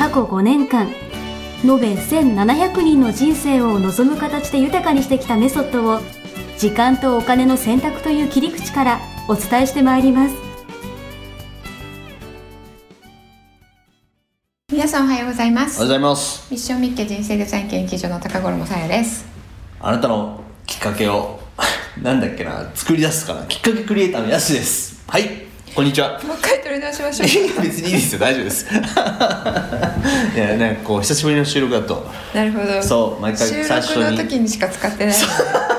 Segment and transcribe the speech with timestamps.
[0.00, 0.86] 過去5年間
[1.62, 6.00] 延べ1700人の人生を望む形で豊かにしてきたメソッドを
[6.56, 10.34] 時間とお金の選択という切り口からお伝えしてまいります。
[14.72, 15.76] 皆さんおはようございます。
[15.76, 16.50] おはようございます。
[16.50, 19.26] ミッションミッケ人生デザイン研究所の高頃もさやです。
[19.80, 21.40] あなたのきっかけを
[22.00, 23.42] なんだっけな作り出すかな。
[23.42, 25.02] きっかけクリエイターのやすです。
[25.06, 26.20] はいこんにちは。
[26.24, 27.28] もう一回取り直しましょう。
[27.62, 28.18] 別にいいですよ。
[28.18, 28.66] 大丈夫です。
[30.34, 32.10] いやなんかこう久しぶりの収録だと。
[32.34, 32.82] なるほど。
[32.82, 35.14] そう毎回収最初に録の時にしか使ってない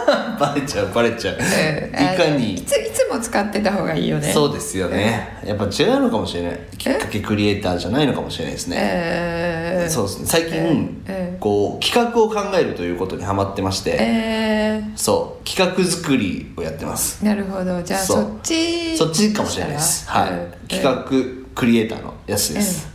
[0.40, 1.44] バレちゃうバレちゃう、うん。
[1.44, 2.56] いかに？
[2.56, 4.32] いついつも使ってた方がいいよね。
[4.32, 6.60] そうですよね、やっぱ違うのかもしれない。
[6.78, 10.26] きっかけクリエイターじゃないのかもしれないですね、えー、そうですね。
[10.28, 11.02] 最近、うん
[11.40, 15.48] こう企画を考えるということにハマってまして、えそう。
[15.48, 17.24] 企画作りをやってます。
[17.24, 17.82] ー、なるほど。
[17.82, 20.08] じゃあそっちそっちかもしれないです。
[20.08, 20.52] はい、うん。
[20.68, 21.04] 企画
[21.56, 22.91] クリエイターのやつです、うん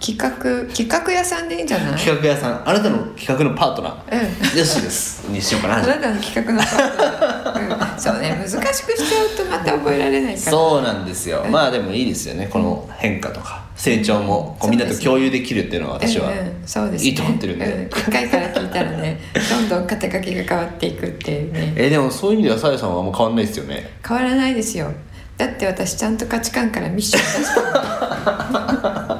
[0.00, 0.28] 企画
[0.72, 1.98] 企画屋さんでいいんじゃない？
[1.98, 2.68] 企画屋さん。
[2.68, 4.58] あなたの企画のパートナー、うん。
[4.58, 5.28] よしです。
[5.28, 5.78] にしようかな。
[5.78, 7.94] あなたの企画のパートナー。
[7.94, 8.30] うん、そうね。
[8.38, 10.50] 難しくしちゃうとまた覚えられないから。
[10.52, 12.46] そうなんですよ、まあでもいいですよね。
[12.46, 13.66] この変化とか。
[13.74, 16.62] 成長もこうみんなと共有できるっていうのは私はうんうん。
[16.66, 17.10] そうですね。
[17.10, 21.74] いいと思ってるんで、うん、1回から聞いたらねどんどん肩書きが変わっていくっていうね。
[21.76, 23.88] えでもそういう意味ではさやさんはあんま変わんないですよね。
[24.06, 24.92] 変わらないですよ。
[25.36, 29.17] だって私ちゃんと価値観からミッション出した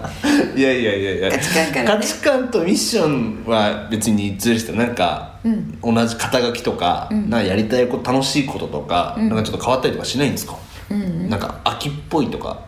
[0.58, 1.30] いやいやいやいや。
[1.30, 1.86] 価値観からね。
[1.86, 5.78] 価値観とミッションは別にずるしてなんか、うん。
[5.80, 7.30] 同じ肩書きとか,、うん。
[7.30, 9.28] なんかやりたいこと楽しいこととか、うん。
[9.28, 10.56] なんかちょっと変わったりとかしないんですか、
[10.91, 11.02] うん。
[11.02, 12.66] うんなんか秋っぽいとか。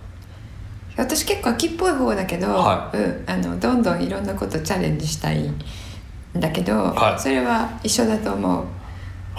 [0.97, 5.59] 私結構秋っぽい方だけど、はうん、あのどんどんいろんなことチャレンジしたいん
[6.35, 7.21] だけど、はい。
[7.21, 8.65] それは一緒だと思う、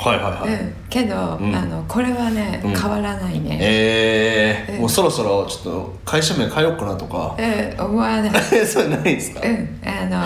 [0.02, 1.56] はいはいはい、うん、けど、うん。
[1.56, 2.76] あのこれはね、うん。
[2.76, 4.74] 変わらないね、えー。
[4.76, 4.80] うん。
[4.82, 7.38] もうそろそろちょっと会社名変えようかなとか。
[7.38, 7.42] う
[7.84, 8.32] ん、思わない。
[8.66, 10.26] そうないですか、うん、あの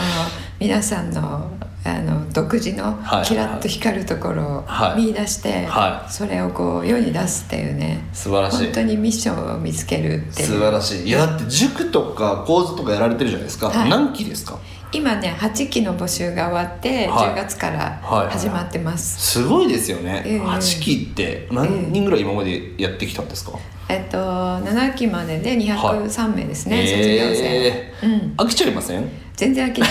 [0.60, 1.52] 皆さんの
[1.88, 3.26] あの独自のはい。
[3.26, 5.02] キラッと光るところをはい。
[5.08, 6.12] 見出して、はい。
[6.12, 8.08] それをこう世に出すっていうね。
[8.14, 8.58] 素晴らしい。
[8.64, 10.48] 本当にミッションを見つけるっていう。
[10.48, 11.08] 素晴らしい。
[11.08, 13.90] いやだって塾とか講座とかやられてるじゃないですか、はい。
[13.90, 14.58] 何期ですか？
[14.96, 17.30] 今ね8期の募集が終わって、はい。
[17.32, 20.40] 10月からはい始まってます、すごいですよね、ええ。
[20.40, 26.88] 8期って何人ぐらい今までやってきたんですか、えっと7期までで203名ですね、はい。
[26.88, 27.94] 卒業生、え。
[28.04, 28.34] うん。
[28.38, 29.10] 飽きちゃいません？
[29.36, 29.90] 全然飽きない。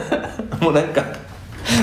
[0.60, 1.04] もうなんか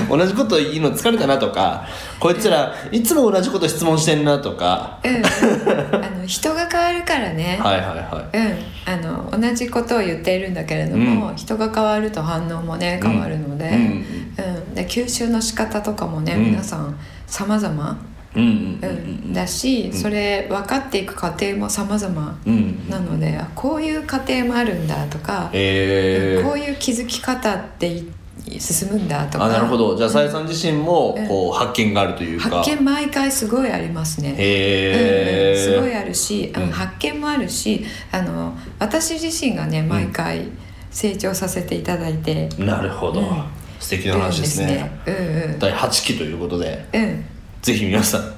[0.08, 1.86] 同じこと言うの疲れたなとか
[2.18, 5.00] こいつらいつも同じこと質問してんなとか。
[5.04, 5.22] うん
[6.04, 11.36] あの人が変わるからね、はいはいはうん、あの同じことを言っているんだけれども、うん。
[11.36, 13.74] 人が変わると反応もね変わるので,、うん。
[13.74, 14.74] うん。
[14.74, 16.44] で吸収の仕方とかもね、うん。
[16.46, 17.98] 皆さん様々、
[18.36, 18.92] いうんうんう
[19.28, 19.32] ん。
[19.32, 22.54] だし、それ分かっていく過程も様々うん。
[22.54, 26.44] うんなのであこういう過程もあるんだとか、えー。
[26.46, 28.10] こういう気づき方ってい
[28.58, 29.44] 進むんだとか。
[29.44, 29.96] あなるほど。
[29.96, 31.28] じゃあさやさん自身もうん。
[31.28, 32.58] こう発見があるというか。
[32.58, 34.34] 発見毎回すごいありますね。
[34.36, 36.72] へえうんうんすごいあるし、あのうん。
[36.72, 40.48] 発見もあるしあの私自身がね毎回
[40.90, 42.48] 成長させていただいて。
[42.58, 43.44] なるほど、うん。
[43.80, 44.92] 素敵な話ですね。
[45.06, 45.56] るんですね。
[45.58, 46.86] 第8期ということで。
[46.92, 47.24] うんうん。
[47.62, 48.33] ぜひ皆さん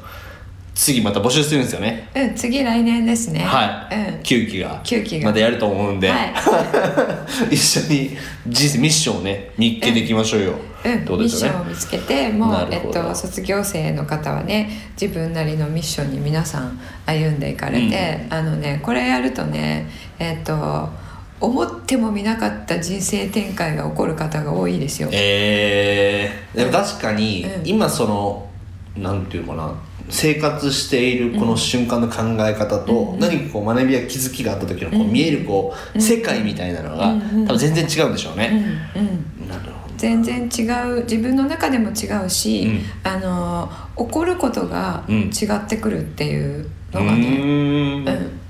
[0.77, 2.07] 次また募集するんですよね。
[2.15, 3.41] うん、次来年ですね。
[3.41, 4.83] はい、うん、9期が。
[4.85, 5.31] 9期が。
[5.31, 6.35] またやると思うんで、はい。
[7.51, 8.17] 一緒に
[8.47, 10.53] 人生ミッションをね日記でいきましょうよ、
[10.85, 11.57] うん、ってことミッですよね。
[11.57, 14.69] ションを見つけてもう、えっと、卒業生の方はね
[15.01, 19.89] 自分なりのミッションに皆さん歩んでいかれて、あのねこれやるとね
[20.19, 20.91] えっと
[21.41, 25.09] 思ってもみなかった人生展開が起こる方が多いですよ。
[25.11, 27.67] えー、でも確かに、うん。
[27.67, 28.47] 今その
[28.95, 29.75] なんていうのかな
[30.09, 33.19] 生活しているこの瞬間の考え方と、うん。
[33.19, 35.13] 何かこう学びや気づきがあった時のこううん。
[35.13, 37.09] 見えるこう、うん世界みたいなのが、
[37.47, 38.39] 多分全然違うんでしょううん。
[38.39, 39.01] ね、う
[39.45, 39.49] ん。
[39.49, 39.95] なるほど。
[39.97, 41.03] 全然違う。
[41.05, 42.81] 自分の中でも違うし、うん。
[43.03, 45.17] あの起こることがうん。
[45.31, 48.41] 違ってくるっていううのがね、うん。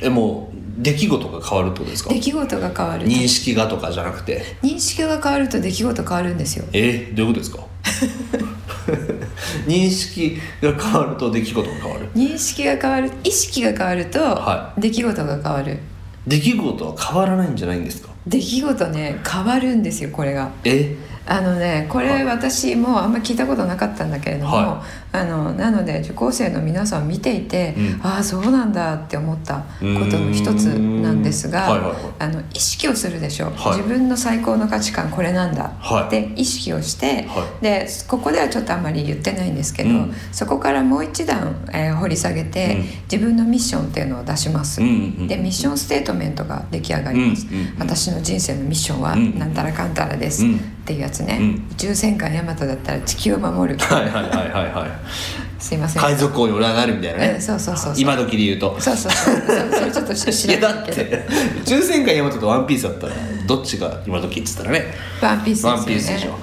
[0.00, 2.10] えもう出来事が変わるってことですか？
[2.14, 3.06] 出来事が変わる。
[3.06, 4.42] 認識がとかじゃなくて？
[4.62, 6.64] 認識が変わると出来事変わるんですよ。
[6.72, 7.71] えー、どういうことですか？
[9.66, 12.08] 認識が変わると出来事が変わる。
[12.14, 15.78] 認識が変わる意識が変わるとは出来事が変わる、
[16.26, 18.11] 出来事は変わらないんじゃないんですか？
[18.26, 20.50] 出来事ね変わるんですよこれが。
[20.64, 20.96] え？
[21.24, 22.08] あのねこはい。
[22.18, 24.82] れ私もあんま聞いたことなかったんだけれども、は
[25.12, 28.00] あのなので受講生の皆さんを見ていて、うん。
[28.02, 29.64] ああそうなんだって思ったこ
[30.10, 31.96] との一つなんですが、はいはいはい。
[32.18, 33.76] あの意識をするでしょ、はい。
[33.76, 36.06] 自分の最高の価値観これなんだはい。
[36.06, 40.14] って意識をして、はでここではちょっとあまり言ってないんですけど、うん。
[40.32, 42.82] そこからもう一段、えー掘り下げて、うん。
[43.12, 47.46] 自分のミッションっていうのを出します、でミッションステートメントが出来上がります、
[47.78, 49.38] 私の人生のミッションはうん。
[49.38, 50.56] なんたらかんたらです、うん。
[50.56, 51.68] っていうやつね、うん。
[51.72, 53.78] 宇宙戦艦ヤマトだったら地球を守る。
[53.78, 56.02] はいはいはいはいはいすいません。
[56.02, 58.02] 海賊王に俺はなるみたいなね、うんそうそうそうそう。
[58.02, 58.80] 今時で言うと。
[58.80, 59.34] そうそうそう。
[59.36, 61.10] そうそれちょっと知いやだっらないけど。
[61.10, 61.24] て
[61.62, 63.12] 宇宙戦艦ヤマトとワンピースだったら
[63.46, 64.92] どっちが今時っつったらね。
[65.22, 65.76] ワンピースですよね。
[65.76, 66.36] ワンピースでしょ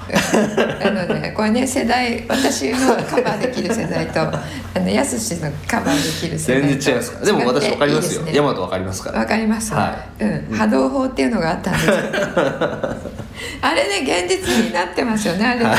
[0.86, 4.20] うんなのでこれね世代私のカバーできる世代と
[4.74, 7.26] あのやすしのカバーできる世代全と然違いますから。
[7.26, 8.20] でも私分かりますよ。
[8.20, 8.36] いいですね。
[8.36, 9.18] ヤマト分かりますから。
[9.18, 11.94] わかります、はうん、波動砲っていうのがあったんですよ
[13.62, 15.70] あれね現実になってますよねあれあ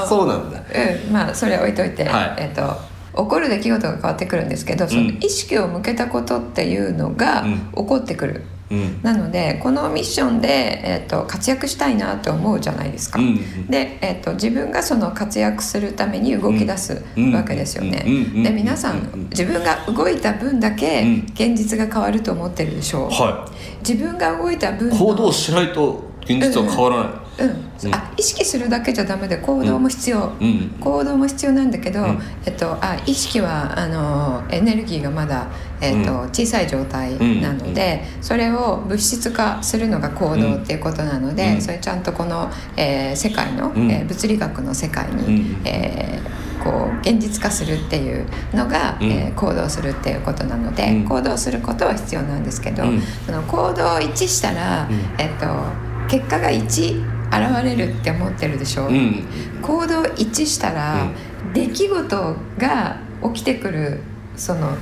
[0.00, 0.58] の そうなんだ。
[0.58, 2.34] うん、まあそれ置いといて、はい。
[2.38, 7.58] えっと起こる出来事が変わってくるんですけどその意識を向けたことっていうのがうん。
[7.58, 9.00] 起こってくる、うん。
[9.02, 17.34] なのでこのミッションで、えっと活躍したいなと思うじゃないですか、うんうんで、えっと自分がその活躍するために動き出すうん。
[17.34, 19.28] わけですよね、うんうんで皆さうんん。
[19.30, 23.46] 自分が動いた分だけうん現実が変わると思ってるでしょう、は
[23.86, 27.12] 自分が動いた分いの行動しないと現実は変わらない。
[27.40, 27.48] うん。
[27.48, 27.94] うん。
[27.94, 30.76] あ意識するだけじゃダメで行動も必要、うん。
[30.80, 32.18] 行動も必要なんだけど、うん。
[32.44, 35.46] えっと、あ意識はあのエネルギーがまだ、
[35.80, 36.28] えっとうん。
[36.28, 41.62] 小さい状態なので、それを物質化するのが行動っていうことなので、うん。
[41.62, 43.90] それちゃんとこの、えー世界の、うん。
[43.90, 45.60] えー物理学の世界に、うん。
[45.64, 49.10] えーこう現実化するっていうのが、うん。
[49.10, 51.04] えー行動するっていうことなので、うん。
[51.08, 53.00] 行動することは必要なんですけど、うん。
[53.24, 55.00] その行動一致したら、うん。
[55.16, 55.46] えっと、
[56.10, 56.60] 結果が1
[57.30, 59.24] 現れるって思ってるでしょ、うん。
[59.62, 61.06] 行動一致したら、
[61.54, 62.96] 出来事が
[63.32, 64.00] 起きてくる
[64.36, 64.76] その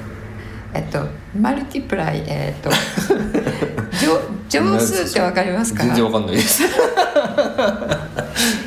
[0.75, 1.07] えっと
[1.39, 2.71] マルティプライえっと
[4.49, 5.85] 乗乗数ってわかりますか？
[5.85, 6.63] 全然わかんないです。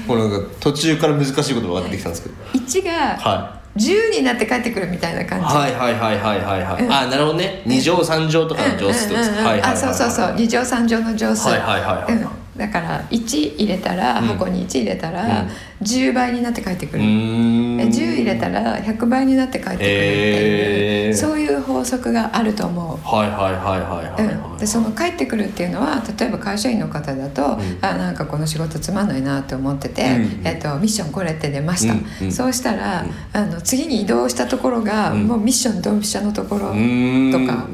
[0.07, 2.35] もうなんか途中から難しいこと分かってきたんですけど。
[2.53, 6.93] 1がは10になって帰ってくるみたいな感じ、はいはいはいはいはいはい、うん。
[6.93, 7.61] あなるほどね。
[7.65, 9.45] 二乗三乗とかの乗数ってことですか、うんうんうん。
[9.45, 9.73] はいはいはいはい。
[9.73, 10.33] あそうそうそう。
[10.35, 11.47] 二乗三乗の乗数。
[11.47, 12.13] はいはいはいはい。
[12.13, 14.27] うんだから1入れたら、うん。
[14.27, 15.47] 箱に1入れたら、
[15.81, 17.81] 10倍になって帰ってくうる、ーん。
[17.81, 21.15] え10入れたら100倍になって帰ってくるっていう、へー。
[21.15, 22.99] そういう法則があると思う。
[23.03, 27.59] はいはいはいはいはいでその帰ってくるっていうのは例えば会社員の方だと、ん。
[27.81, 30.05] あなんかこの仕事つまんないなって思ってて、う
[30.43, 30.47] ん。
[30.47, 32.05] えっとミッションこれって出ました、うん。
[32.21, 32.31] うん。
[32.31, 33.03] そうしたら、
[33.33, 35.27] あの次に移動したところが、うん。
[35.27, 37.31] もうミッションドンピシャのところ、うーん。
[37.31, 37.67] とか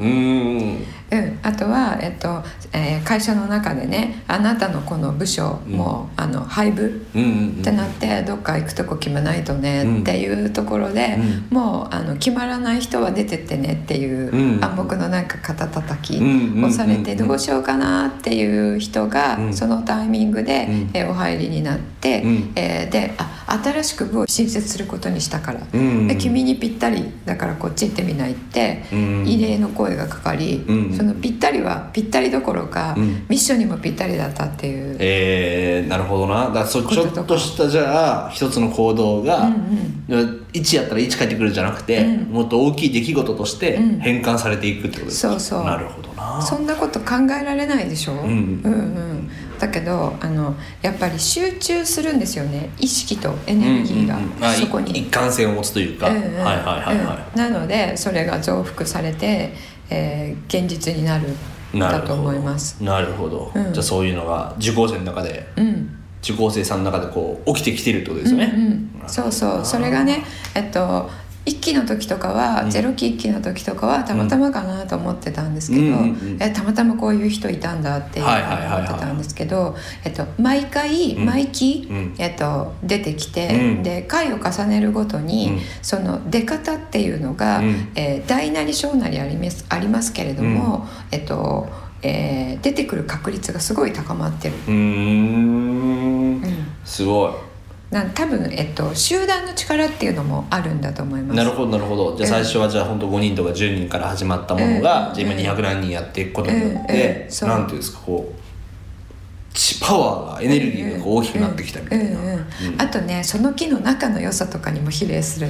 [1.10, 1.24] うーん。
[1.24, 10.00] うん、あとは、えっとえー会社の中でねあなたのこの部署も、あの配部うんうんってなってどっか行くとこ決めないとねうん。
[10.00, 11.16] っていうところで、
[11.50, 14.64] うもうあの決まらない人は出てってねっていううん。
[14.64, 19.54] 暗黙のなんか肩たたきうんをされてうんどうしようかなっていう人がうん。
[19.54, 20.90] そのタイミングで、うん。
[20.94, 22.52] えーお入りになって、うん。
[22.56, 26.06] えーであ新しく部を新設することにしたから、うん。
[26.08, 29.26] で君にぴったりだからこっち行ってみないって、うん。
[29.26, 30.92] 異例の声がかかり、うん。
[30.94, 33.26] そのぴったりはぴったりどころか、うん。
[33.28, 34.96] ミッションにもぴったりだったっていう。
[34.98, 36.50] えー、なるほどな。
[36.50, 42.32] だそちょっとしたじゃあ一つの行動が、うん1やったら1返ってくるんじゃなくて、うん。
[42.32, 45.64] もっと大きい出来事としてうん変換されていくってことですか、そうそう。
[45.64, 46.42] なるほどな。
[46.42, 48.18] そんなこと考えられないでしょ、ん。
[48.18, 48.26] うん
[48.64, 52.70] うんだけどあのやっぱり集中するんですよね。
[52.78, 54.18] 意識とエネルギーが。
[54.52, 54.92] そこに。
[54.92, 56.22] い一貫性を持つというか、うんうん。
[56.22, 59.54] はいはいはいなのでそれが増幅されて、
[59.90, 61.28] えー現実になる。
[61.74, 62.82] だと思います。
[62.82, 63.72] なるほど、うん。
[63.72, 65.94] じゃあそういうのが受講生の中でうん。
[66.22, 69.64] 受講生さんの中でこう起きてきてるってことですよね、うんうん、そうそう。
[69.64, 70.24] それがね
[70.54, 71.08] えっと
[71.48, 72.70] 1期の時とかは、うん。
[72.70, 75.90] ゼロ期1期の時とかはたまたまかなと思ってたんですけど、うん。
[75.90, 76.00] うんう
[76.34, 79.74] んえたまたまこういう人いたんだっていう思ってたんですけど、
[80.04, 81.24] えっと、毎回うん。
[81.24, 82.14] 毎期、うん。
[82.18, 83.82] えっと、出てきて、うん。
[83.82, 85.60] で回を重ねるごとに、うん。
[85.82, 87.88] その出方っていうのが、うん。
[87.94, 91.68] えー大なり小なりありますありますけれども、えっと
[92.02, 94.54] えー出てくる確率がすごい高まってる。
[94.66, 96.42] うーん。
[96.84, 97.47] すごい
[97.90, 101.36] なん多分、えっと、集団の力っていうのもあるんだと思います。
[101.36, 102.16] なるほどなるほど。
[102.16, 107.46] じゃあうん最初はじゃあ本当5人とか10人から始まったものが、うんじゃあ今200何人やっていくことによって、う。
[107.46, 112.46] なんていうんですかこうちパワーがエネルギーが大きくなってきたみたいな、
[112.78, 115.48] あとねその木の仲の良さとかにも比例する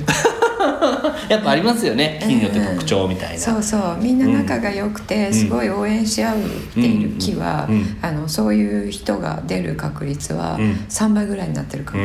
[1.28, 3.96] やっぱありますよね木によって特徴みたいな、そうそう。
[4.00, 5.34] みんな仲が良くて、ん。
[5.34, 6.40] すごい応援し合うっ
[6.74, 7.76] ている木は、うん。
[7.76, 7.96] うん。
[8.02, 10.84] あのそういう人が出る確率はうん。
[10.88, 12.02] 3倍ぐらいになってるかうも、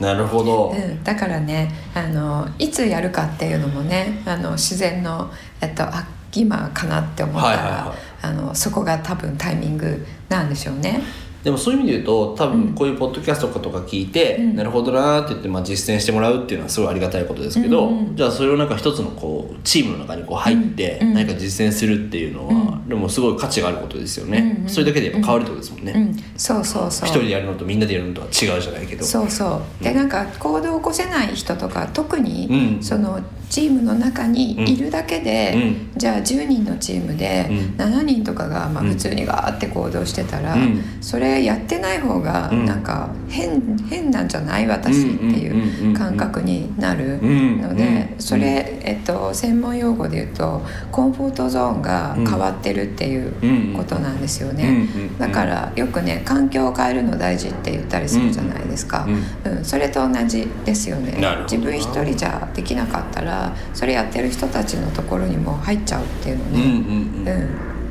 [0.00, 7.98] なるほど、うん、だからねあのいつやるかっていうのもねあの自然の、えっと、あ今かなって思ったら、はいはいはい。
[8.22, 11.02] あのそこが多分タイミングなんでしょうね。
[11.42, 14.56] でもそういう意味で言うと多分こういうポッドキャストとか聞いて、うん。
[14.56, 21.14] なるほどなーって言って、まあ、実践してもらうっていうのはすごいありがたいことですけど、うんうんじゃあそれをなんか一つのこうチームの中にこう入ってうんうん。
[21.14, 22.88] 何か実践するっていうのは、うん。
[22.88, 27.08] でもすごい価値があることですよね、うんうんそれだけでやっぱ変わるってことですもんね、うん、そうそうそう。
[27.08, 29.04] 一人でやるのとみんなでやるのとは違うじゃないけど。
[29.04, 29.84] そうそう。
[29.84, 32.82] でなんか行動を起こせない人とか特に、うん。
[32.82, 33.20] その
[33.52, 35.52] チームの中にいるだけで、
[35.94, 35.98] うん。
[35.98, 37.56] じゃあ10人のチームでうん。
[37.76, 40.82] 7人とかがまあうん普通にガーって行動してたら、うん。
[41.02, 42.64] それやってない方がうん。
[42.64, 44.66] なんか変,、変なんじゃない？
[44.66, 47.18] 私っていう感覚になる
[47.60, 54.86] ので、うんそれ、えっと、専門用語で言うとコンフォートゾーンが変わってるっていうことなんですよね。
[55.18, 61.14] だからよくね環境を変えるの大事って言ったりするじゃないですか、うんそれと同じですよね
[61.50, 63.41] 自分一人じゃできなかったら
[63.74, 67.28] それやってる人たちのところにも入っちゃうっていうのね、うん。
[67.28, 67.30] う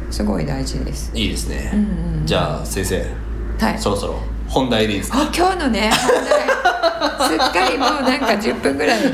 [0.10, 0.14] ん。
[0.14, 1.12] すごい大事です。
[1.14, 2.26] いいですね、うんうんうん。
[2.26, 3.06] じゃあ先生。
[3.60, 3.80] はい。
[3.80, 5.12] そろそろ本題でいいです。
[5.12, 6.42] かあ今日のね本題。
[7.30, 9.00] すっかりもうなんか10分ぐらい。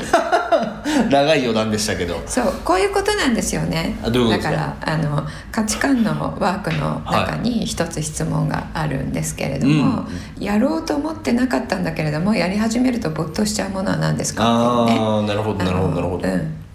[1.10, 2.20] 長い余談でしたけど。
[2.26, 3.96] そうこういうことなんですよね。
[4.02, 4.38] だか？
[4.38, 10.06] からあの価値観のワークの中に一つ質問があるんですけれども、
[10.38, 15.04] やろうと思ってなかったんだけれどもやり始めると没頭しちゃうものは何ですかっていうね。
[15.06, 16.28] ああなるほどなるほどなるほど、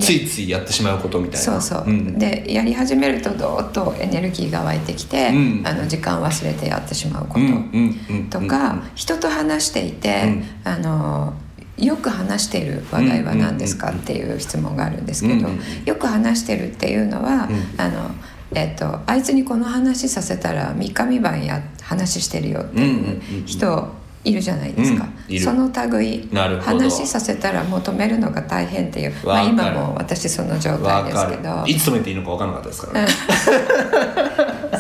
[0.04, 1.40] ついついやってしまうことみたいな。
[1.40, 2.20] そうそう、ん。
[2.20, 5.64] でやり始めるとどーっとエネルギーが湧いてきて、うん。
[5.66, 7.40] あの時間忘れてやってしまうこ
[8.30, 10.46] と、とか、人と話していて、うん。
[10.64, 11.34] あの
[11.78, 15.50] よく話している話題は何ですかっていう質問があるんですけど、
[15.86, 17.82] よく話してるっていうのは、うん。
[17.82, 18.12] あの
[18.56, 31.64] えっとあいつにこの話させたら三日三晩や話してるよっていう人いるじゃないですか、うんその類話させたら求めるのが大変っていう、まあ、今も私その状態ですけど。
[31.66, 31.72] る。
[31.72, 33.06] いつ止めていいのか分からなかったですから。
[33.06, 33.08] ね、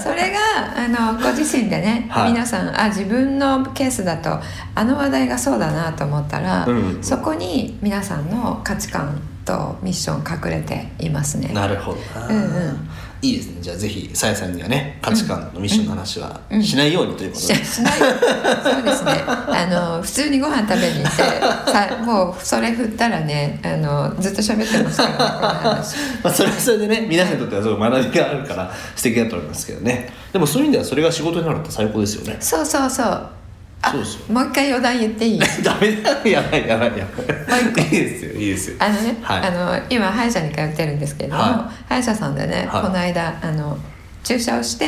[0.03, 0.37] それが
[0.75, 2.33] あのご自身でね、はい。
[2.33, 4.39] 皆さんあ自分のケースだと
[4.75, 7.03] あの話題がそうだなと思ったら、うん。
[7.03, 11.49] そこに皆さんの価値観とミッション隠れていますね。
[11.53, 12.39] なるほどな、うんう
[12.71, 12.89] ん
[13.23, 13.61] いいですね。
[13.61, 16.61] じゃあぜひさやさんにはね価値観のミッションの話はうん。
[16.61, 17.93] しないようにということしで、しない。
[17.93, 19.11] そうですね。
[19.25, 25.17] あの普通にご飯食べに行ってさもうそれ振ったらねあのずっと喋ってますからね。
[26.21, 30.11] まあ、それはそれでね皆さんにとってはすごい学びがあるから素敵だと思いますけどね。
[30.33, 32.35] でもそういう意味ではそれが仕事になるって最高ですよね。
[32.41, 33.05] そうそうそう。
[33.05, 33.42] あ
[33.91, 35.39] そうですよもう一回余談言っていい？
[35.63, 36.27] ダメだ。
[36.27, 37.83] やばいやばいやばい。
[37.85, 38.75] いいですよいいですよ。
[38.79, 39.41] あのね、はい。
[39.47, 42.81] あの今歯医者に通ってるんですけれども、は歯医者さんでね、はい。
[42.83, 43.77] この間あの
[44.23, 44.85] 注射をして、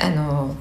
[0.00, 0.54] あの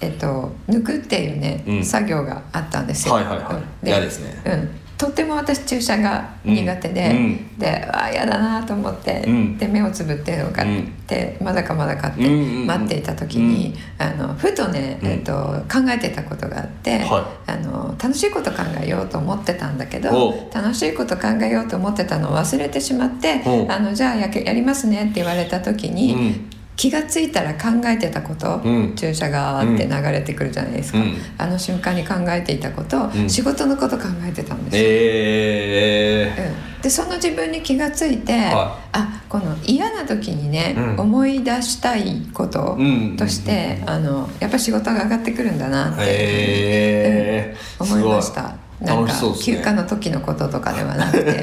[0.00, 1.84] えっと抜くっていうね、うん。
[1.84, 3.14] 作業があったんですよ。
[3.14, 4.00] はいはいはい。
[4.02, 4.34] ですね。
[4.46, 4.70] うん。
[4.98, 7.16] とっても私注射が苦手で、うん。
[7.16, 7.58] うん。
[7.58, 9.56] でああ嫌だなと思って、うん。
[9.56, 12.66] で目をつぶってを買って、まだかまだかってうんうんうん。
[12.66, 15.08] 待っていた時に、あのふとね、うん。
[15.08, 20.54] えっと考えてたことがあって、はあの楽しいこと考えようと思ってたんだけおどう。
[20.54, 28.94] 楽しいこと考えようと思ってたのを忘れてしまってあのじゃあやけやりますねって言われた時に、うん気がついたら考えてたこと、うん。
[28.94, 31.16] 注射がーって流れてくるじゃないですか、うん。
[31.36, 33.28] あの瞬間に考えていたこと、うん。
[33.28, 34.82] 仕事のこと考えてたんですよ。
[34.84, 36.80] えうん。
[36.80, 41.00] でその自分に気がついて、はあこの嫌な時にね、うん。
[41.00, 43.16] 思い出したいことうん。
[43.16, 48.54] として、あのやっぱ仕事が上がってくるんだなっー、て、えー、思いました。
[48.80, 51.42] なんかね休暇の時のこととかではなくて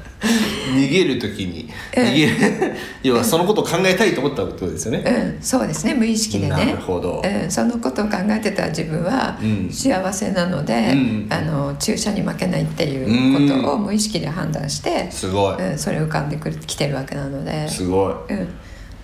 [0.84, 2.74] 逃げる時に逃げる
[3.04, 5.42] 要はそのことを考えたいと思ったことですよね、うん。
[5.42, 5.94] そうですね。
[5.94, 6.50] 無意識でね。
[6.50, 7.22] なるほど。
[7.24, 9.70] うん、そのことを考えてた自分はうん。
[9.72, 15.72] 幸せなので、うんあの注射に負けないっていうことを無意識で判断して、すごい。
[15.72, 17.68] うん、それ浮かんでくるきてるわけなので。
[17.68, 18.34] すごい。
[18.34, 18.48] うん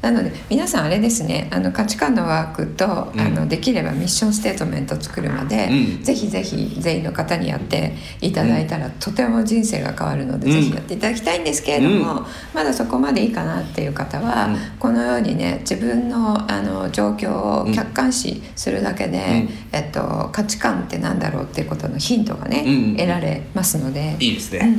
[0.01, 3.19] なので皆さんあれですねあの価値観のワークと、うん。
[3.19, 6.03] あのできればミッションステートメントを作るまで、うん。
[6.03, 10.53] ぜひぜひ全員の方にやっていただいたら、とても人生が変わるので、うん。
[10.53, 12.25] ぜひやっていただきたいんですけれども、うん。
[12.53, 14.57] まだそこまでいいかなっていう方は、うん。
[14.79, 17.33] このようにね自分のあの状況
[17.67, 19.49] を客観視するだけで、ん。
[19.73, 24.15] えっと、価値観ってなんだろうっていうことのヒントがね、うん得られますので。
[24.19, 24.77] いいですね、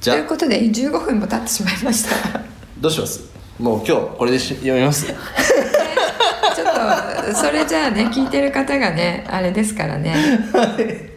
[0.00, 2.40] ということで15分も経ってしまいました。
[2.80, 3.33] どうします？
[3.58, 5.06] もう今日これでし読みます？
[6.56, 6.66] ちょっ
[7.26, 10.14] とそれじゃあね聞いてる方がねあれですからね。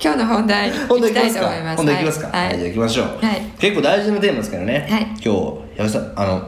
[0.02, 0.78] 今日の本題いき
[1.14, 1.78] たいと思います。
[1.78, 2.28] 本題いきますか？
[2.28, 2.48] はい。
[2.48, 3.06] はいじゃあ行きましょう。
[3.26, 3.42] はい。
[3.60, 4.88] 結構大事なテーマですからね。
[4.90, 5.02] はい。
[5.04, 5.30] 今日
[5.78, 6.48] 矢部さんあの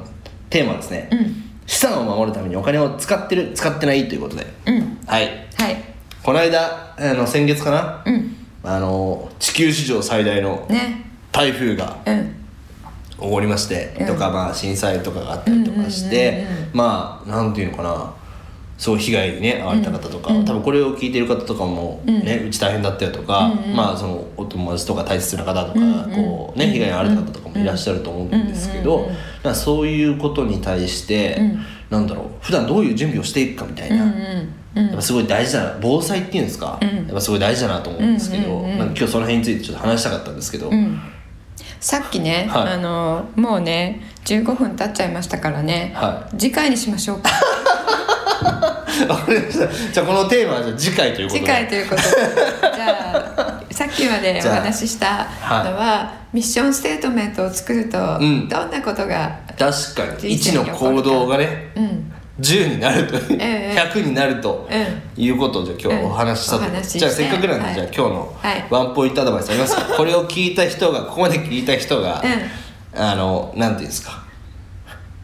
[0.50, 1.44] テーマはですねうん。
[1.66, 4.48] 資産を守るためにお金を使ってる使ってないということで。
[4.68, 4.98] うん。
[5.08, 5.24] はい。
[5.58, 5.76] はい。
[6.24, 8.04] この間あの先月かな？
[8.06, 8.36] うん。
[8.64, 11.06] あの地球史上最大のね。
[11.32, 12.36] 台風がうん
[13.22, 14.08] 起こりまして、うん。
[14.08, 18.14] とかまあ震災とかがあったりとかして、まあなんていうのかな。
[18.78, 20.46] そう被害にね遭われた方とか、うん。
[20.46, 25.80] 多分これを聞いてる方とかもね、うち大変だったよとか、まあそのお友達とか大切な方とか、
[26.16, 29.10] こうね被害に遭われた方とかもいらっしゃると思うんですけど、
[29.44, 31.60] うそういうことに対して、うん。
[31.90, 34.06] なんだろう普段どういう準備をしていくかみたいな。
[34.76, 36.88] やっぱすごい大事だな防災っていうんですか、うん。
[36.88, 41.02] やっぱすごい大事だなと思うんですけど、なんか今日その辺についてちょっと話したかったんですけど、うん
[41.80, 42.74] さっきね、はい。
[42.74, 47.30] あのもうね15分経っちゃいましたからね、は次回にしましょうか。
[49.08, 49.68] わかりました。
[49.92, 51.46] じゃあこのテーマはじゃあ次回ということで。
[51.46, 52.08] 次回ということで。
[52.76, 55.28] じゃあさっきまでお話しした
[55.64, 58.50] のは、ミッションステートメントを作ると、ん。
[58.50, 60.36] どんなことが確かに。
[60.36, 61.72] 1人生にの行動がね。
[61.76, 63.78] うん10になるとええ。
[63.94, 65.24] 100になるとうん。
[65.24, 67.74] いうことをじゃあ今日お話ししたと、じゃあせっかくなんで、はい。
[67.76, 68.66] じゃあ今日のはい。
[68.70, 69.82] ワンポイントアドバイスありますか？
[69.98, 74.24] これを聞いた人がここまで聞いた人が、うあのなんていうんですか？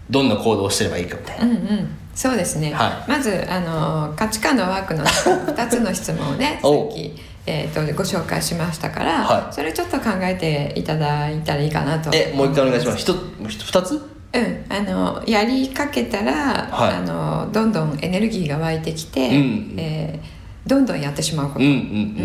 [0.09, 1.89] どんな行動をしてればいいかみたいな、うんうん。
[2.13, 3.09] そうですね、はい。
[3.09, 7.15] まずあの価値観のワークの 2つの質問をねさおっき、
[7.47, 9.53] えー、とご紹介しましたから、はい。
[9.53, 12.97] それちょっと考えていただいたらいいかなとえもう一回お願いします。
[12.99, 14.14] ひと2つ？
[14.35, 20.34] うん、あのやりかけたら、はいあのどんどんエネルギーが湧いてきて、うんえー
[20.67, 21.59] どんどんやってしまうこと、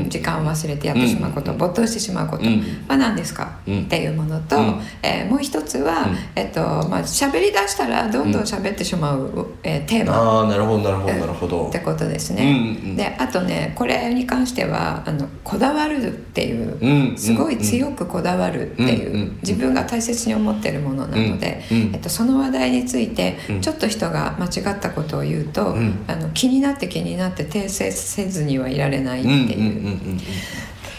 [0.08, 2.44] 時間を忘れてやってしまうこと、うん没頭してしまうこと。
[2.44, 2.62] うん。
[2.88, 3.82] は何ですか、うん。
[3.82, 4.80] っていうものと、うん。
[5.02, 6.16] えーもう一つは、うん。
[6.34, 10.14] えっとまあ喋り出したらどんどん喋ってしまう、えーテーマ。
[10.14, 11.68] ああなるほどなるほどなるほど。
[11.68, 23.60] ってことですね、であとねこれに関してはあのこだわるっていう、うんすごい強くこだわるっていう、自分が大切に思ってるものなので、えっと、その話題についてうん。
[23.60, 26.04] ちょっと人が間違ったことを言うと、うん。
[26.06, 29.68] あの気になって気になって訂正せずにはいられないってい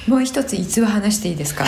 [0.07, 1.65] う、もう一つ逸話話していいですか？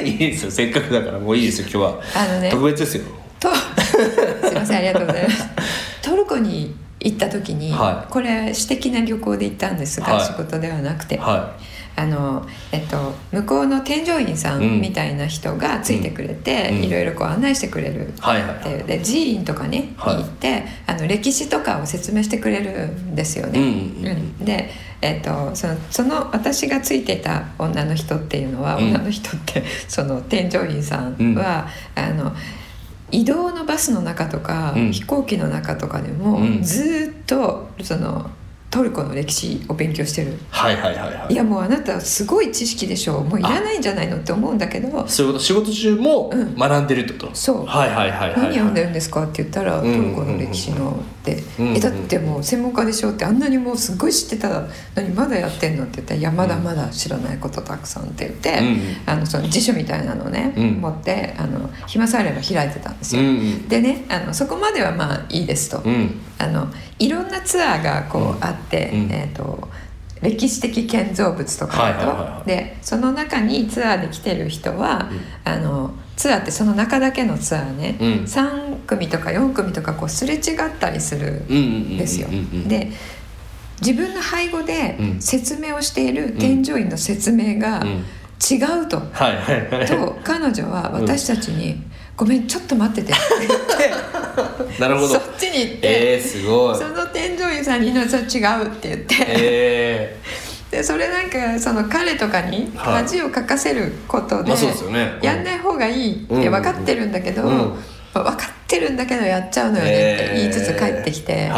[0.00, 0.50] う んいいですよ。
[0.50, 2.00] せっかくだからもういいですよ今日は。
[2.14, 2.50] あのね。
[2.50, 3.04] 特別ですよ。
[3.38, 3.48] と
[4.48, 5.44] すいませんありがとうございます。
[6.02, 8.12] トルコに行った時に、はい。
[8.12, 10.26] これ私的な旅行で行ったんですが、はい。
[10.26, 11.54] 仕事ではなくて、は
[11.96, 14.78] あのえっと、向こうの添乗員さうん。
[14.78, 16.84] んみたいな人がついてくれて、うん。
[16.84, 23.58] いろいろこう案内してくれるってはいうで寺院とかね、行ってあの歴史とかを説明してくれるんですよね。
[23.58, 24.44] うん。
[24.44, 24.70] で、
[25.02, 28.88] えっと、そのその私がついてた女の人っていうのは、うん。
[28.88, 32.34] 女の人って その添乗員さんは、あの
[33.10, 34.92] 移動のバスの中とか、うん。
[34.92, 36.62] 飛行機の中とかでも、うん。
[36.62, 38.30] ずーっとその
[38.70, 40.38] トルコの歴史を勉強してる。
[40.48, 41.32] はいはいはいはい。
[41.32, 43.24] いやもうあなたすごい知識でしょう。
[43.24, 45.08] もういらないんじゃないのって思うんだけど。
[45.08, 46.54] そういうこと仕事中もうん。
[46.54, 47.66] 学んでるってこと、そう。
[47.66, 54.68] はいはいはいはい何読んでるんですかって言ったら、うんトルコの歴史のって、うんえだってもう専門家でしょってあんなにもうすっごい知ってたの。
[55.02, 58.78] にまだやってんのって言ったら「いやまだまだ知らないことたくさん」って言って、うん。
[59.06, 60.80] あのその辞書みたいなのをね、うん。
[60.80, 63.22] 持ってあの暇さえあれば開いてたんですよ。
[63.22, 63.68] うんうん。
[63.68, 65.78] でねあのそこまではまあいいですと。
[65.84, 69.12] うんあのいろんなツアーがこう、うんあって、うん。
[69.12, 69.68] えー、と
[70.22, 72.48] 歴史的建造物とかだと、はいはいはいはい。
[72.48, 75.10] でその中にツアーで来てる人は、
[75.44, 78.08] あのツアーってその中だけのツアーね、うん。
[78.24, 82.28] 3組とか4組とかこうすれ違ったりするうんうんうんんですよ。
[82.28, 82.68] うんうん。
[82.68, 82.90] で
[83.80, 85.20] 自分の背後でうん。
[85.20, 88.04] 説明をしている添乗員の説明がうん。
[88.40, 88.96] 違うと。
[89.12, 89.86] はいはいはい。
[89.86, 91.82] と彼女は私たちに
[92.20, 94.78] 「ごめんちょっと待ってて」って言って。
[94.78, 95.08] なるほど。
[95.08, 96.12] そっちに行って。
[96.16, 96.76] えー、すごい。
[96.76, 100.20] その添乗員さんに「のそれ違う」って言って、え
[100.70, 103.02] でそれなんかその彼とかにはい。
[103.04, 105.14] 恥をかかせることで、まあそうですよね。
[105.18, 105.26] うん。
[105.26, 107.74] やんない方がいいってうん分かってるんだけど、うん。
[108.12, 111.50] 分かってるんだけどやっちゃうのよねって言いつつ帰ってきて、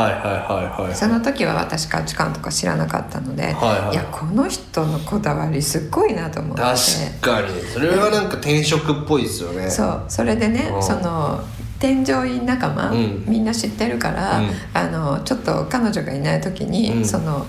[0.94, 3.52] その時は私価値観とか知らなかったので、はい
[3.86, 3.96] はい。
[3.96, 6.62] やこの人のこだわりすっごいなと思って。
[6.62, 7.60] 確かに。
[7.62, 9.68] それはなんか転職っぽいですよね。
[9.68, 10.04] そう。
[10.08, 10.82] それでね、うん。
[10.82, 11.40] その
[11.78, 13.24] 添乗員仲間、うん。
[13.26, 14.50] みんな知ってるから、うん。
[14.72, 17.04] あのちょっと彼女がいない時に、うん。
[17.04, 17.46] その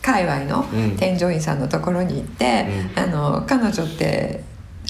[0.00, 0.96] 界隈のうん。
[0.96, 4.44] 添乗員さんのところに行って「あの彼女って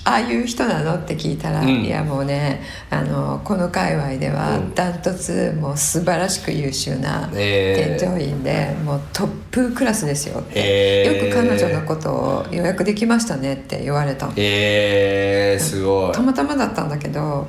[0.06, 1.68] ああいう人なの?」って聞いたら「うん。
[1.84, 4.74] いやもうねあのこの界隈ではうん。
[4.74, 10.52] ダントツもう素晴らしく優秀な添乗員で、もうトップクラスですよ」って。
[10.54, 14.32] へーよく彼女のことを予約できましたねって言われたの。
[14.36, 16.12] えー、すごい。
[16.12, 17.48] たまたまだったんだけど、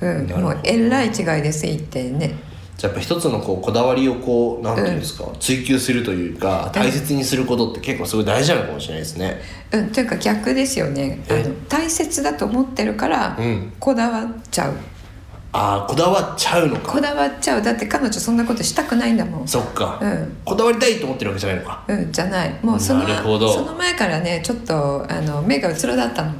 [0.00, 2.34] うん、もうえらい違いですいってね
[2.76, 9.40] じゃあやっぱ一つのこうこだわりをこうなんていうんですか、追求するというか大切にすることって結構すごい大事なのかもしれないですね。
[9.72, 11.22] うん、というか逆ですよね。
[11.30, 13.72] あえの大切だと思ってるから、うん。
[13.80, 14.74] こだわっちゃう。
[15.52, 16.92] ああこだわっちゃうのか。
[16.92, 17.62] こだわっちゃう。
[17.62, 19.48] だって彼女そんなことしたくないんだもん。
[19.48, 20.36] そっか、うん。
[20.44, 21.82] こだわりたいと思ってるわけじゃないのか。
[21.88, 22.58] うん、じゃない。
[22.62, 26.34] もうそのその前からねちょっとあの目がうつろだったの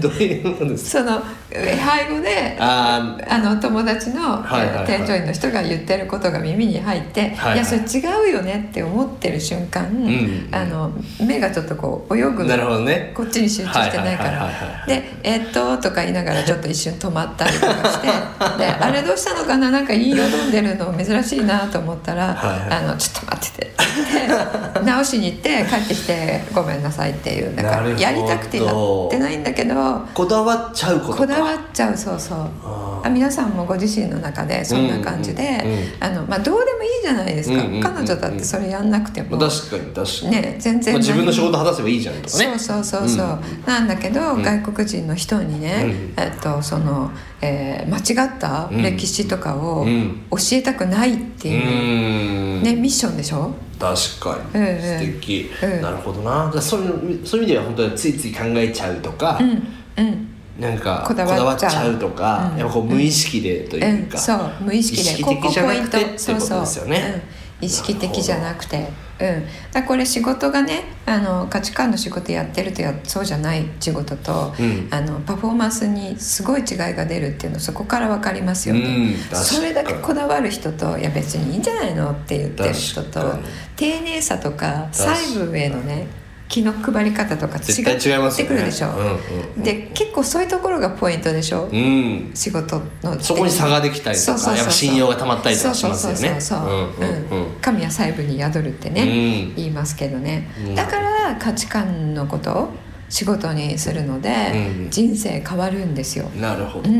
[0.00, 1.04] どういうことですか？
[1.04, 4.86] そのえ背後でああの友達の、はいはいはい。
[4.86, 7.58] 添乗員の人が言ってることが耳に入って、いはいはい。
[7.58, 10.48] やそれ違うよねって思ってる瞬間、ん。
[10.52, 13.12] あの目がちょっとこう泳ぐあなるほどね。
[13.14, 14.48] こっちに集中してないから。
[14.86, 18.06] で「えっと」とか言いながらちょっと一瞬止まったりとかして
[18.58, 19.70] で「あれどうしたのかな？
[19.70, 20.94] なんかいいよ飲んでるの？
[20.94, 22.78] 珍しいな」と思ったら「はいはい。
[22.78, 23.74] あのちょっと待ってて」って
[24.28, 28.72] 言って直しに行って帰ってきて「ごめんなさい」っていうだからやりたくてやって
[29.18, 29.74] ないんだけど
[30.14, 31.18] こだわっちゃうことか。
[31.18, 32.38] こだわっちゃうそうそう。
[32.64, 37.82] ああ皆さんもご自身の中でそんな感じで、うんうんうんあのまあ、どうでもいいじゃないですか、うんうんうんうん。
[37.82, 42.58] 彼女だってそれやんなくても、まあ確かに確かに、ね全然まあ、自分の仕事果たせばいいじゃんとかね。
[42.58, 44.42] そうそうそうそう、なんだけど、ん。
[44.42, 46.22] 外国人の人にね、うん。
[46.22, 47.10] えっとその、
[47.42, 50.22] えー間違った歴史とかをうん。
[50.30, 52.62] 教えたくないってういう、ーん。
[52.62, 53.54] ね、ミッションでしょ？
[53.78, 54.80] 確かに、うんうん。
[54.82, 55.80] 素敵、うん。
[55.80, 56.52] なるほどな。
[56.60, 60.28] そういうそういう意味では本当についつい考えちゃうとか、うんうん。
[60.60, 61.98] なんかこだわっちゃう。
[61.98, 62.58] とか、うん。
[62.58, 64.52] やっぱこう無意識でというか、うん、そう。
[64.60, 65.02] 無意識で。
[65.02, 67.22] 意識的じゃなくてってそうことそうですよね
[67.60, 68.88] うん、意識的じゃなくて
[69.20, 74.88] うん、だこれ仕事がねあの価値観の仕事やってるとやそうじゃない仕事と、うん。
[74.90, 83.34] あのパフォーマンスにすごい違いが出るっていうのそこから分かりますよね、うんそれだけこだわる人といや別にいいんじゃないのって言ってる人と
[83.76, 86.06] 丁寧さとか細部へのね
[86.50, 89.12] 気の配り方とか違ってくるでしょ、うんうん
[89.56, 92.30] うんで結構そういうところがポイントでしょ、うん。
[92.34, 93.20] 仕事の。
[93.20, 96.38] そこに差ができたりとかやっぱ信用が溜まったりとかしますよね。
[97.60, 99.54] 神は細部に宿るってね、うん。
[99.56, 100.74] 言いますけどね、うん。
[100.74, 102.72] だから価値観のことを
[103.08, 104.90] 仕事にするので、うん。
[104.90, 106.90] 人生変わるんですよ、なるほど。
[106.90, 106.96] な、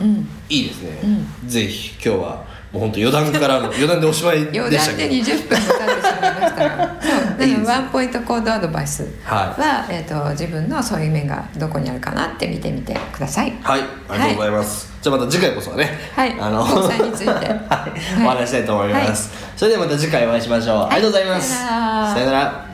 [0.00, 0.98] うん、いいですね、
[1.46, 5.14] ぜひ今日はもう本当余談からの余談でおしまいで余談でしたけど。
[5.14, 6.96] 20分も経ってしまいましたが。
[7.02, 13.52] そうワンポイントコードアドバイスはは、えー、と自分のそういう面がどこにあるかなって見てみてください。
[13.62, 15.98] はいありがとうございます、じゃあまた次回こそはね。
[16.14, 16.36] はい。
[16.38, 17.30] あの交際について。
[17.30, 17.88] は
[18.20, 21.58] い、お話ししたいと思います、それではまた次回お会いしましょう、ありがとうございます。
[21.58, 22.72] さよなら。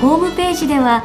[0.00, 1.04] ホームページでは